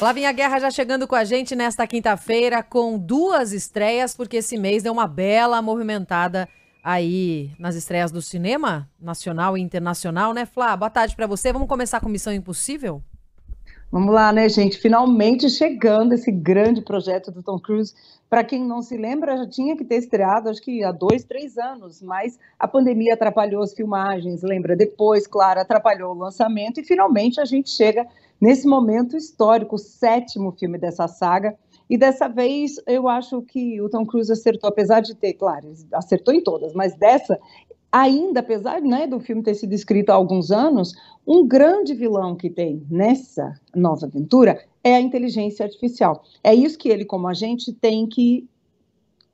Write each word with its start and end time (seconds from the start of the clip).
Lá 0.00 0.12
vem 0.12 0.24
a 0.24 0.32
guerra 0.32 0.58
já 0.58 0.70
chegando 0.70 1.06
com 1.06 1.14
a 1.14 1.24
gente 1.24 1.54
nesta 1.54 1.86
quinta-feira 1.86 2.62
com 2.62 2.98
duas 2.98 3.52
estreias, 3.52 4.16
porque 4.16 4.38
esse 4.38 4.56
mês 4.56 4.82
deu 4.82 4.94
uma 4.94 5.06
bela 5.06 5.60
movimentada 5.60 6.48
aí 6.82 7.50
nas 7.58 7.74
estreias 7.74 8.10
do 8.10 8.22
cinema 8.22 8.88
nacional 8.98 9.58
e 9.58 9.60
internacional, 9.60 10.32
né, 10.32 10.46
Flá? 10.46 10.74
Boa 10.74 10.88
tarde 10.88 11.14
para 11.14 11.26
você. 11.26 11.52
Vamos 11.52 11.68
começar 11.68 12.00
com 12.00 12.08
Missão 12.08 12.32
Impossível? 12.32 13.02
Vamos 13.92 14.14
lá, 14.14 14.32
né, 14.32 14.48
gente? 14.48 14.78
Finalmente 14.78 15.50
chegando 15.50 16.14
esse 16.14 16.32
grande 16.32 16.80
projeto 16.80 17.30
do 17.30 17.42
Tom 17.42 17.58
Cruise. 17.58 17.92
Para 18.30 18.42
quem 18.42 18.64
não 18.64 18.80
se 18.80 18.96
lembra, 18.96 19.36
já 19.36 19.46
tinha 19.46 19.76
que 19.76 19.84
ter 19.84 19.96
estreado, 19.96 20.48
acho 20.48 20.62
que 20.62 20.82
há 20.82 20.92
dois, 20.92 21.24
três 21.24 21.58
anos, 21.58 22.00
mas 22.00 22.38
a 22.58 22.66
pandemia 22.66 23.12
atrapalhou 23.12 23.62
as 23.62 23.74
filmagens, 23.74 24.42
lembra? 24.42 24.74
Depois, 24.74 25.26
claro, 25.26 25.60
atrapalhou 25.60 26.14
o 26.14 26.18
lançamento 26.18 26.80
e 26.80 26.84
finalmente 26.84 27.38
a 27.38 27.44
gente 27.44 27.68
chega 27.68 28.06
nesse 28.40 28.66
momento 28.66 29.16
histórico, 29.16 29.74
o 29.74 29.78
sétimo 29.78 30.52
filme 30.52 30.78
dessa 30.78 31.06
saga. 31.06 31.56
E 31.88 31.98
dessa 31.98 32.28
vez 32.28 32.76
eu 32.86 33.08
acho 33.08 33.42
que 33.42 33.80
o 33.80 33.88
Tom 33.88 34.06
Cruise 34.06 34.32
acertou, 34.32 34.68
apesar 34.68 35.00
de 35.00 35.14
ter, 35.14 35.34
claro, 35.34 35.72
acertou 35.92 36.32
em 36.32 36.40
todas, 36.40 36.72
mas 36.72 36.94
dessa, 36.94 37.38
ainda, 37.90 38.40
apesar 38.40 38.80
né, 38.80 39.06
do 39.06 39.18
filme 39.18 39.42
ter 39.42 39.54
sido 39.54 39.72
escrito 39.72 40.10
há 40.10 40.14
alguns 40.14 40.50
anos, 40.50 40.94
um 41.26 41.46
grande 41.46 41.92
vilão 41.92 42.36
que 42.36 42.48
tem 42.48 42.86
nessa 42.88 43.58
nova 43.74 44.06
aventura 44.06 44.64
é 44.82 44.94
a 44.94 45.00
inteligência 45.00 45.64
artificial. 45.64 46.22
É 46.42 46.54
isso 46.54 46.78
que 46.78 46.88
ele, 46.88 47.04
como 47.04 47.26
agente, 47.26 47.72
tem 47.72 48.06
que, 48.06 48.48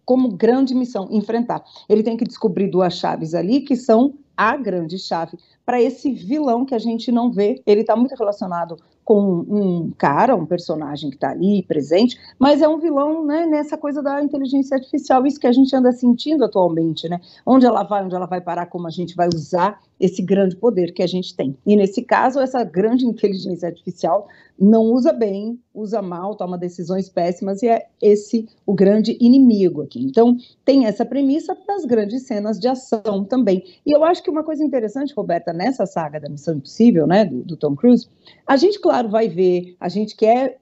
como 0.04 0.32
grande 0.32 0.74
missão, 0.74 1.08
enfrentar. 1.10 1.62
Ele 1.88 2.02
tem 2.02 2.16
que 2.16 2.24
descobrir 2.24 2.68
duas 2.68 2.94
chaves 2.94 3.34
ali 3.34 3.60
que 3.60 3.76
são 3.76 4.14
a 4.36 4.56
grande 4.56 4.98
chave 4.98 5.38
para 5.64 5.82
esse 5.82 6.12
vilão 6.12 6.64
que 6.64 6.74
a 6.74 6.78
gente 6.78 7.10
não 7.10 7.32
vê. 7.32 7.60
Ele 7.66 7.80
está 7.80 7.96
muito 7.96 8.14
relacionado 8.14 8.76
com 9.06 9.20
um 9.48 9.92
cara, 9.96 10.34
um 10.34 10.44
personagem 10.44 11.10
que 11.10 11.16
está 11.16 11.30
ali 11.30 11.62
presente, 11.62 12.18
mas 12.40 12.60
é 12.60 12.68
um 12.68 12.78
vilão 12.78 13.24
né, 13.24 13.46
nessa 13.46 13.78
coisa 13.78 14.02
da 14.02 14.20
inteligência 14.20 14.76
artificial, 14.76 15.24
isso 15.24 15.38
que 15.38 15.46
a 15.46 15.52
gente 15.52 15.74
anda 15.76 15.92
sentindo 15.92 16.44
atualmente, 16.44 17.08
né? 17.08 17.20
Onde 17.46 17.64
ela 17.64 17.84
vai, 17.84 18.04
onde 18.04 18.16
ela 18.16 18.26
vai 18.26 18.40
parar, 18.40 18.66
como 18.66 18.88
a 18.88 18.90
gente 18.90 19.14
vai 19.14 19.28
usar 19.32 19.80
esse 20.00 20.20
grande 20.20 20.56
poder 20.56 20.92
que 20.92 21.04
a 21.04 21.06
gente 21.06 21.36
tem. 21.36 21.56
E 21.64 21.76
nesse 21.76 22.02
caso, 22.02 22.40
essa 22.40 22.64
grande 22.64 23.06
inteligência 23.06 23.68
artificial 23.68 24.26
não 24.58 24.82
usa 24.82 25.12
bem, 25.12 25.56
usa 25.76 26.00
mal, 26.00 26.34
toma 26.34 26.56
decisões 26.56 27.08
péssimas 27.08 27.62
e 27.62 27.68
é 27.68 27.86
esse 28.00 28.48
o 28.64 28.74
grande 28.74 29.16
inimigo 29.20 29.82
aqui. 29.82 30.02
Então, 30.02 30.36
tem 30.64 30.86
essa 30.86 31.04
premissa 31.04 31.54
para 31.54 31.76
as 31.76 31.84
grandes 31.84 32.26
cenas 32.26 32.58
de 32.58 32.66
ação 32.66 33.24
também. 33.24 33.62
E 33.84 33.92
eu 33.92 34.02
acho 34.02 34.22
que 34.22 34.30
uma 34.30 34.42
coisa 34.42 34.64
interessante, 34.64 35.14
Roberta, 35.14 35.52
nessa 35.52 35.84
saga 35.84 36.18
da 36.18 36.28
Missão 36.28 36.56
Impossível, 36.56 37.06
né, 37.06 37.24
do, 37.24 37.42
do 37.42 37.56
Tom 37.56 37.76
Cruise, 37.76 38.08
a 38.46 38.56
gente, 38.56 38.80
claro, 38.80 39.08
vai 39.08 39.28
ver, 39.28 39.76
a 39.78 39.88
gente 39.88 40.16
quer 40.16 40.58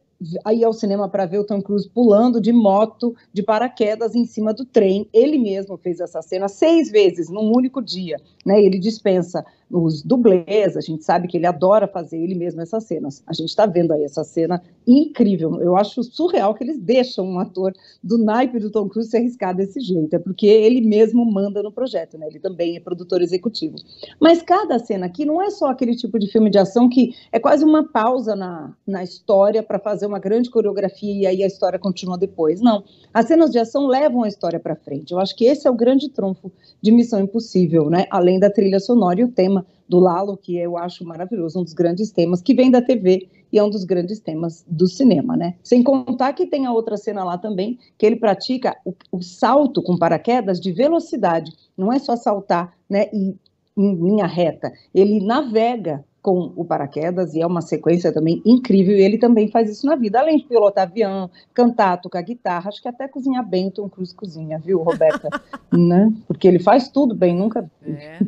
ir 0.53 0.65
ao 0.65 0.73
cinema 0.73 1.09
para 1.09 1.27
ver 1.27 1.39
o 1.39 1.45
Tom 1.45 1.61
Cruise 1.61 1.89
pulando 1.89 2.41
de 2.41 2.53
moto, 2.53 3.15
de 3.33 3.43
paraquedas 3.43 4.15
em 4.15 4.25
cima 4.25 4.55
do 4.55 4.65
trem. 4.65 5.09
Ele 5.13 5.39
mesmo 5.39 5.77
fez 5.77 6.01
essa 6.01 6.23
cena 6.23 6.49
seis 6.49 6.91
vezes 6.91 7.29
num 7.29 7.53
único 7.55 7.83
dia, 7.83 8.21
né? 8.45 8.61
Ele 8.63 8.79
dispensa 8.79 9.45
os 9.75 10.03
dublês, 10.03 10.77
a 10.77 10.81
gente 10.81 11.03
sabe 11.03 11.27
que 11.27 11.37
ele 11.37 11.47
adora 11.47 11.89
fazer 11.89 12.17
ele 12.17 12.37
mesmo 12.37 12.61
essas 12.61 12.85
cenas. 12.85 13.25
A 13.27 13.33
gente 13.33 13.49
está 13.49 13.67
vendo 13.67 13.93
aí 13.93 14.05
essa 14.05 14.23
cena 14.23 14.63
incrível. 14.87 15.61
Eu 15.61 15.77
acho 15.77 16.03
surreal 16.05 16.55
que 16.55 16.63
eles 16.63 16.79
deixam 16.79 17.27
um 17.27 17.41
ator 17.41 17.73
do 18.03 18.17
naipe 18.17 18.61
do 18.61 18.71
Tom 18.71 18.89
Cruise 18.89 19.11
se 19.11 19.17
arriscar 19.17 19.55
desse 19.55 19.81
jeito. 19.81 20.15
É 20.15 20.19
porque 20.19 20.47
ele 20.47 20.81
mesmo 20.81 21.25
manda 21.25 21.61
no 21.61 21.73
projeto, 21.73 22.17
né? 22.17 22.29
Ele 22.29 22.39
também 22.39 22.77
é 22.77 22.81
produtor 22.81 23.21
executivo. 23.21 23.75
Mas 24.21 24.43
cada 24.43 24.79
cena 24.79 25.07
aqui 25.07 25.25
não 25.25 25.43
é 25.43 25.51
só 25.51 25.67
aquele 25.67 25.97
tipo 25.97 26.21
de 26.21 26.31
filme 26.31 26.51
de 26.51 26.59
ação 26.59 26.89
que 26.89 27.13
é 27.33 27.41
quase 27.41 27.65
uma 27.65 27.83
pausa 27.83 28.37
na, 28.37 28.73
na 28.87 29.03
história 29.03 29.61
para 29.61 29.81
fazer 29.81 30.07
uma 30.07 30.21
grande 30.21 30.51
coreografia 30.51 31.23
e 31.23 31.27
aí 31.27 31.43
a 31.43 31.47
história 31.47 31.81
continua 31.81 32.17
depois. 32.17 32.61
Não. 32.61 32.85
As 33.13 33.27
cenas 33.27 33.51
de 33.51 33.59
ação 33.59 33.89
levam 33.89 34.23
a 34.23 34.29
história 34.29 34.61
para 34.61 34.77
frente. 34.77 35.13
Eu 35.13 35.19
acho 35.19 35.35
que 35.35 35.47
esse 35.47 35.67
é 35.67 35.71
o 35.71 35.75
grande 35.75 36.09
trunfo 36.11 36.53
de 36.81 36.93
Missão 36.93 37.19
Impossível, 37.19 37.91
né? 37.91 38.07
Além 38.11 38.39
da 38.39 38.51
trilha 38.51 38.79
sonora 38.79 39.21
e 39.21 39.25
o 39.25 39.33
tema 39.33 39.64
do 39.89 40.01
Lalo, 40.01 40.37
que 40.37 40.57
eu 40.57 40.77
acho 40.77 41.05
maravilhoso, 41.05 41.61
um 41.61 41.65
dos 41.65 41.75
grandes 41.75 42.11
temas, 42.11 42.41
que 42.41 42.55
vem 42.55 42.71
da 42.71 42.81
TV 42.81 43.29
e 43.53 43.59
é 43.59 43.63
um 43.63 43.71
dos 43.71 43.85
grandes 43.85 44.19
temas 44.19 44.65
do 44.67 44.87
cinema, 44.87 45.37
né? 45.37 45.55
Sem 45.63 45.83
contar 45.83 46.33
que 46.33 46.47
tem 46.47 46.67
a 46.67 46.73
outra 46.73 46.97
cena 46.97 47.23
lá 47.23 47.39
também, 47.39 47.79
que 47.97 48.05
ele 48.05 48.17
pratica 48.17 48.77
o, 48.85 48.95
o 49.13 49.23
salto 49.23 49.83
com 49.83 49.97
paraquedas 49.97 50.61
de 50.61 50.73
velocidade, 50.73 51.53
não 51.77 51.93
é 51.93 51.99
só 51.99 52.17
saltar, 52.17 52.75
né, 52.89 53.09
e, 53.13 53.37
em 53.77 53.95
linha 53.95 54.27
reta, 54.27 54.73
ele 54.95 55.25
navega 55.25 56.05
com 56.23 56.53
o 56.57 56.65
paraquedas 56.65 57.35
e 57.35 57.43
é 57.43 57.47
uma 57.47 57.61
sequência 57.61 58.11
também 58.11 58.41
incrível. 58.47 58.97
E 58.97 59.03
ele 59.03 59.19
também 59.19 59.49
faz 59.49 59.71
isso 59.71 59.87
na 59.87 59.95
vida, 59.95 60.19
além 60.19 60.39
de 60.39 60.45
pilotar 60.45 60.89
avião, 60.89 61.31
cantar, 61.53 62.01
tocar 62.01 62.23
guitarra, 62.23 62.69
acho 62.69 62.81
que 62.81 62.89
até 62.89 63.07
cozinhar 63.07 63.47
bem, 63.47 63.71
Tom 63.71 63.91
Cruise 63.91 64.15
cozinha, 64.15 64.59
viu, 64.59 64.83
Roberta? 64.83 65.29
né? 65.71 66.11
Porque 66.27 66.49
ele 66.49 66.59
faz 66.59 66.89
tudo 66.89 67.15
bem, 67.15 67.37
nunca. 67.37 67.71
É 67.87 68.21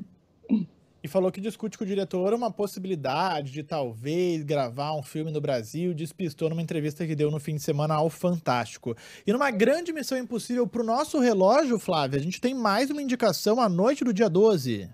e 1.07 1.09
falou 1.09 1.31
que 1.31 1.41
discute 1.41 1.79
com 1.79 1.85
o 1.85 1.87
diretor 1.87 2.35
uma 2.35 2.51
possibilidade 2.51 3.53
de 3.53 3.63
talvez 3.63 4.43
gravar 4.43 4.93
um 4.93 5.05
filme 5.05 5.31
no 5.31 5.41
Brasil, 5.41 5.95
despistou 5.95 6.51
numa 6.51 6.61
entrevista 6.61 7.07
que 7.07 7.15
deu 7.15 7.31
no 7.31 7.39
fim 7.39 7.55
de 7.55 7.63
semana 7.63 7.95
ao 7.95 8.11
Fantástico. 8.11 8.97
E 9.25 9.33
numa 9.33 9.53
grande 9.53 9.93
missão 9.93 10.19
impossível 10.19 10.67
para 10.67 10.83
o 10.83 10.85
nosso 10.85 11.21
relógio, 11.21 11.79
Flávia, 11.79 12.19
a 12.19 12.23
gente 12.23 12.41
tem 12.41 12.55
mais 12.55 12.91
uma 12.91 13.01
indicação 13.01 13.61
à 13.61 13.69
noite 13.69 14.03
do 14.03 14.13
dia 14.13 14.29
12. 14.29 14.91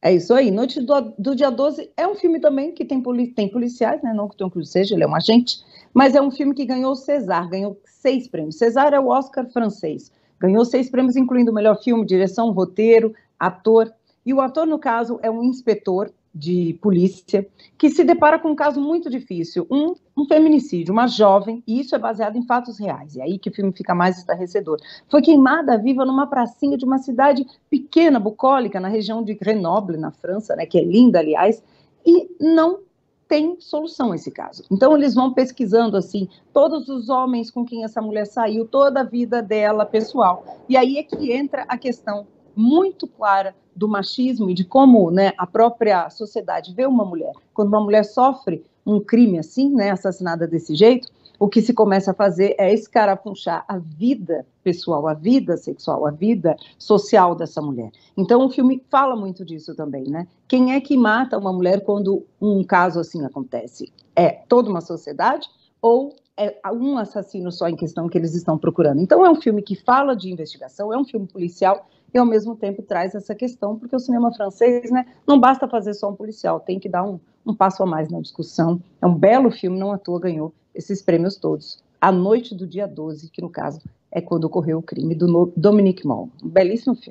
É 0.00 0.14
isso 0.14 0.32
aí, 0.32 0.50
Noite 0.50 0.80
do, 0.80 1.00
do 1.18 1.36
Dia 1.36 1.50
12 1.50 1.90
é 1.96 2.08
um 2.08 2.14
filme 2.14 2.40
também 2.40 2.72
que 2.72 2.84
tem, 2.84 3.00
poli, 3.00 3.28
tem 3.28 3.48
policiais, 3.48 4.02
né? 4.02 4.12
Não 4.14 4.28
que 4.28 4.36
Tom 4.36 4.50
Cruise 4.50 4.72
seja, 4.72 4.94
ele 4.94 5.04
é 5.04 5.06
um 5.06 5.14
agente, 5.14 5.58
mas 5.92 6.14
é 6.16 6.20
um 6.22 6.30
filme 6.30 6.54
que 6.54 6.64
ganhou 6.64 6.92
o 6.92 6.96
César, 6.96 7.48
ganhou 7.48 7.78
seis 7.84 8.26
prêmios. 8.26 8.56
César 8.56 8.94
é 8.94 8.98
o 8.98 9.08
Oscar 9.08 9.46
francês. 9.52 10.10
Ganhou 10.40 10.64
seis 10.64 10.90
prêmios, 10.90 11.14
incluindo 11.14 11.52
o 11.52 11.54
melhor 11.54 11.80
filme, 11.80 12.04
direção, 12.04 12.50
roteiro, 12.50 13.14
ator 13.38 13.92
e 14.24 14.32
o 14.32 14.40
ator, 14.40 14.66
no 14.66 14.78
caso, 14.78 15.18
é 15.22 15.30
um 15.30 15.42
inspetor 15.42 16.12
de 16.34 16.78
polícia 16.80 17.46
que 17.76 17.90
se 17.90 18.02
depara 18.04 18.38
com 18.38 18.50
um 18.50 18.54
caso 18.54 18.80
muito 18.80 19.10
difícil, 19.10 19.66
um, 19.70 19.94
um 20.16 20.24
feminicídio, 20.24 20.92
uma 20.92 21.06
jovem, 21.06 21.62
e 21.66 21.78
isso 21.78 21.94
é 21.94 21.98
baseado 21.98 22.36
em 22.36 22.46
fatos 22.46 22.78
reais, 22.78 23.14
e 23.14 23.20
é 23.20 23.24
aí 23.24 23.38
que 23.38 23.50
o 23.50 23.52
filme 23.52 23.72
fica 23.72 23.94
mais 23.94 24.16
estarrecedor. 24.16 24.78
Foi 25.08 25.20
queimada 25.20 25.76
viva 25.76 26.06
numa 26.06 26.26
pracinha 26.26 26.78
de 26.78 26.84
uma 26.84 26.98
cidade 26.98 27.44
pequena, 27.68 28.18
bucólica, 28.18 28.80
na 28.80 28.88
região 28.88 29.22
de 29.22 29.34
Grenoble, 29.34 29.98
na 29.98 30.10
França, 30.10 30.56
né, 30.56 30.64
que 30.64 30.78
é 30.78 30.84
linda, 30.84 31.18
aliás, 31.18 31.62
e 32.04 32.28
não 32.40 32.80
tem 33.28 33.56
solução 33.60 34.14
esse 34.14 34.30
caso. 34.30 34.64
Então 34.70 34.94
eles 34.94 35.14
vão 35.14 35.32
pesquisando 35.32 35.96
assim 35.96 36.28
todos 36.52 36.88
os 36.88 37.08
homens 37.08 37.50
com 37.50 37.64
quem 37.64 37.82
essa 37.82 38.00
mulher 38.00 38.26
saiu, 38.26 38.66
toda 38.66 39.00
a 39.00 39.04
vida 39.04 39.40
dela 39.42 39.86
pessoal. 39.86 40.44
E 40.68 40.76
aí 40.76 40.98
é 40.98 41.02
que 41.02 41.32
entra 41.32 41.64
a 41.66 41.78
questão 41.78 42.26
muito 42.54 43.06
clara 43.06 43.54
do 43.74 43.88
machismo 43.88 44.50
e 44.50 44.54
de 44.54 44.64
como 44.64 45.10
né, 45.10 45.32
a 45.38 45.46
própria 45.46 46.08
sociedade 46.10 46.74
vê 46.74 46.86
uma 46.86 47.04
mulher. 47.04 47.32
Quando 47.54 47.68
uma 47.68 47.80
mulher 47.80 48.04
sofre 48.04 48.64
um 48.84 49.00
crime 49.00 49.38
assim, 49.38 49.70
né, 49.70 49.90
assassinada 49.90 50.46
desse 50.46 50.74
jeito, 50.74 51.08
o 51.38 51.48
que 51.48 51.60
se 51.60 51.74
começa 51.74 52.12
a 52.12 52.14
fazer 52.14 52.54
é 52.56 52.72
escarafunchar 52.72 53.64
a 53.66 53.76
vida 53.76 54.46
pessoal, 54.62 55.08
a 55.08 55.14
vida 55.14 55.56
sexual, 55.56 56.06
a 56.06 56.10
vida 56.12 56.56
social 56.78 57.34
dessa 57.34 57.60
mulher. 57.60 57.90
Então 58.16 58.46
o 58.46 58.50
filme 58.50 58.80
fala 58.88 59.16
muito 59.16 59.44
disso 59.44 59.74
também, 59.74 60.04
né? 60.04 60.28
Quem 60.46 60.72
é 60.72 60.80
que 60.80 60.96
mata 60.96 61.36
uma 61.36 61.52
mulher 61.52 61.82
quando 61.82 62.24
um 62.40 62.62
caso 62.62 63.00
assim 63.00 63.24
acontece? 63.24 63.92
É 64.14 64.30
toda 64.30 64.70
uma 64.70 64.80
sociedade 64.80 65.48
ou 65.80 66.14
é 66.36 66.56
um 66.72 66.96
assassino 66.96 67.50
só 67.50 67.68
em 67.68 67.76
questão 67.76 68.08
que 68.08 68.16
eles 68.16 68.34
estão 68.34 68.56
procurando? 68.56 69.00
Então 69.00 69.26
é 69.26 69.30
um 69.30 69.40
filme 69.40 69.62
que 69.62 69.74
fala 69.74 70.14
de 70.14 70.30
investigação, 70.30 70.92
é 70.92 70.96
um 70.96 71.04
filme 71.04 71.26
policial 71.26 71.88
e 72.12 72.18
ao 72.18 72.26
mesmo 72.26 72.54
tempo 72.54 72.82
traz 72.82 73.14
essa 73.14 73.34
questão, 73.34 73.78
porque 73.78 73.96
o 73.96 74.00
cinema 74.00 74.32
francês, 74.32 74.90
né, 74.90 75.06
não 75.26 75.38
basta 75.38 75.68
fazer 75.68 75.94
só 75.94 76.10
um 76.10 76.14
policial, 76.14 76.60
tem 76.60 76.78
que 76.78 76.88
dar 76.88 77.04
um, 77.04 77.18
um 77.46 77.54
passo 77.54 77.82
a 77.82 77.86
mais 77.86 78.08
na 78.08 78.20
discussão. 78.20 78.80
É 79.00 79.06
um 79.06 79.14
belo 79.14 79.50
filme, 79.50 79.78
não 79.78 79.92
à 79.92 79.98
toa 79.98 80.20
ganhou 80.20 80.52
esses 80.74 81.02
prêmios 81.02 81.36
todos. 81.36 81.82
A 82.00 82.10
noite 82.10 82.54
do 82.54 82.66
dia 82.66 82.86
12, 82.86 83.30
que 83.30 83.40
no 83.40 83.48
caso 83.48 83.80
é 84.10 84.20
quando 84.20 84.44
ocorreu 84.44 84.78
o 84.78 84.82
crime 84.82 85.14
do 85.14 85.52
Dominique 85.56 86.06
Moll. 86.06 86.28
Um 86.42 86.48
belíssimo 86.48 86.94
filme. 86.94 87.10